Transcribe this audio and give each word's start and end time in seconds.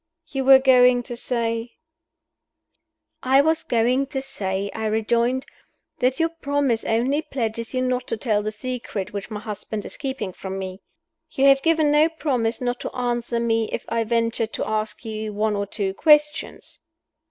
"You 0.25 0.45
were 0.45 0.57
going 0.57 1.03
to 1.03 1.15
say" 1.15 1.73
"I 3.21 3.39
was 3.41 3.61
going 3.63 4.07
to 4.07 4.19
say," 4.19 4.71
I 4.73 4.87
rejoined, 4.87 5.45
"that 5.99 6.19
your 6.19 6.29
promise 6.29 6.83
only 6.83 7.21
pledges 7.21 7.75
you 7.75 7.83
not 7.83 8.07
to 8.07 8.17
tell 8.17 8.41
the 8.41 8.51
secret 8.51 9.13
which 9.13 9.29
my 9.29 9.39
husband 9.39 9.85
is 9.85 9.97
keeping 9.97 10.33
from 10.33 10.57
me. 10.57 10.81
You 11.29 11.45
have 11.49 11.61
given 11.61 11.91
no 11.91 12.09
promise 12.09 12.61
not 12.61 12.79
to 12.79 12.95
answer 12.95 13.39
me 13.39 13.69
if 13.71 13.85
I 13.89 14.03
venture 14.03 14.47
to 14.47 14.67
ask 14.67 15.05
you 15.05 15.33
one 15.33 15.55
or 15.55 15.67
two 15.67 15.93
questions." 15.93 16.79